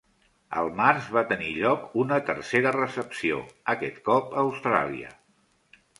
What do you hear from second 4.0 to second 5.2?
cop a Austràlia.